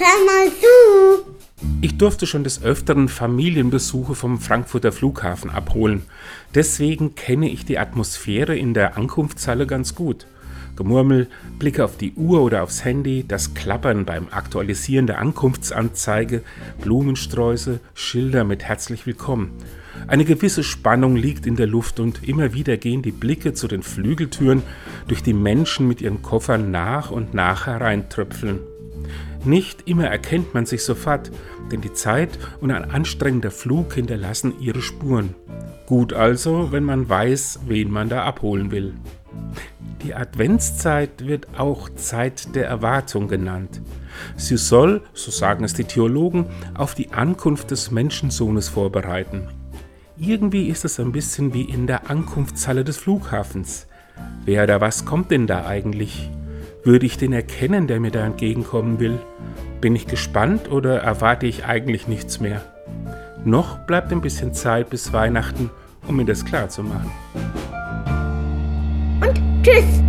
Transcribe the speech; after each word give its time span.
hör 0.00 0.24
mal 0.24 0.48
zu. 0.48 1.30
Ich 1.82 1.98
durfte 1.98 2.26
schon 2.26 2.42
des 2.42 2.62
Öfteren 2.62 3.08
Familienbesuche 3.08 4.14
vom 4.14 4.40
Frankfurter 4.40 4.92
Flughafen 4.92 5.50
abholen. 5.50 6.02
Deswegen 6.54 7.14
kenne 7.14 7.50
ich 7.50 7.66
die 7.66 7.78
Atmosphäre 7.78 8.56
in 8.56 8.72
der 8.72 8.96
Ankunftshalle 8.96 9.66
ganz 9.66 9.94
gut. 9.94 10.26
Gemurmel, 10.76 11.28
Blicke 11.58 11.84
auf 11.84 11.98
die 11.98 12.14
Uhr 12.14 12.40
oder 12.40 12.62
aufs 12.62 12.84
Handy, 12.84 13.26
das 13.28 13.52
Klappern 13.52 14.06
beim 14.06 14.28
Aktualisieren 14.30 15.06
der 15.06 15.18
Ankunftsanzeige, 15.18 16.42
Blumensträuße, 16.80 17.80
Schilder 17.92 18.44
mit 18.44 18.64
herzlich 18.64 19.06
willkommen. 19.06 19.50
Eine 20.06 20.24
gewisse 20.24 20.62
Spannung 20.62 21.16
liegt 21.16 21.46
in 21.46 21.56
der 21.56 21.66
Luft 21.66 22.00
und 22.00 22.26
immer 22.26 22.54
wieder 22.54 22.78
gehen 22.78 23.02
die 23.02 23.12
Blicke 23.12 23.52
zu 23.52 23.68
den 23.68 23.82
Flügeltüren, 23.82 24.62
durch 25.08 25.22
die 25.22 25.34
Menschen 25.34 25.86
mit 25.86 26.00
ihren 26.00 26.22
Koffern 26.22 26.70
nach 26.70 27.10
und 27.10 27.34
nach 27.34 27.66
hereintröpfeln. 27.66 28.60
Nicht 29.44 29.88
immer 29.88 30.06
erkennt 30.06 30.52
man 30.54 30.66
sich 30.66 30.84
sofort, 30.84 31.30
denn 31.72 31.80
die 31.80 31.92
Zeit 31.92 32.38
und 32.60 32.70
ein 32.70 32.90
anstrengender 32.90 33.50
Flug 33.50 33.94
hinterlassen 33.94 34.54
ihre 34.60 34.82
Spuren. 34.82 35.34
Gut 35.86 36.12
also, 36.12 36.72
wenn 36.72 36.84
man 36.84 37.08
weiß, 37.08 37.60
wen 37.66 37.90
man 37.90 38.08
da 38.08 38.24
abholen 38.24 38.70
will. 38.70 38.94
Die 40.02 40.14
Adventszeit 40.14 41.26
wird 41.26 41.58
auch 41.58 41.88
Zeit 41.90 42.54
der 42.54 42.66
Erwartung 42.66 43.28
genannt. 43.28 43.80
Sie 44.36 44.56
soll, 44.56 45.02
so 45.12 45.30
sagen 45.30 45.64
es 45.64 45.74
die 45.74 45.84
Theologen, 45.84 46.46
auf 46.74 46.94
die 46.94 47.12
Ankunft 47.12 47.70
des 47.70 47.90
Menschensohnes 47.90 48.68
vorbereiten. 48.68 49.48
Irgendwie 50.16 50.68
ist 50.68 50.84
es 50.84 51.00
ein 51.00 51.12
bisschen 51.12 51.54
wie 51.54 51.62
in 51.62 51.86
der 51.86 52.10
Ankunftshalle 52.10 52.84
des 52.84 52.98
Flughafens. 52.98 53.86
Wer 54.44 54.64
oder 54.64 54.80
was 54.80 55.04
kommt 55.04 55.30
denn 55.30 55.46
da 55.46 55.66
eigentlich? 55.66 56.30
Würde 56.82 57.04
ich 57.04 57.18
den 57.18 57.32
erkennen, 57.34 57.86
der 57.86 58.00
mir 58.00 58.10
da 58.10 58.24
entgegenkommen 58.24 59.00
will? 59.00 59.18
Bin 59.82 59.94
ich 59.94 60.06
gespannt 60.06 60.70
oder 60.70 60.98
erwarte 61.00 61.46
ich 61.46 61.66
eigentlich 61.66 62.08
nichts 62.08 62.40
mehr? 62.40 62.62
Noch 63.44 63.78
bleibt 63.80 64.12
ein 64.12 64.22
bisschen 64.22 64.54
Zeit 64.54 64.88
bis 64.88 65.12
Weihnachten, 65.12 65.70
um 66.06 66.16
mir 66.16 66.24
das 66.24 66.44
klar 66.44 66.70
zu 66.70 66.82
machen. 66.82 67.10
Und 69.20 69.40
tschüss. 69.62 70.02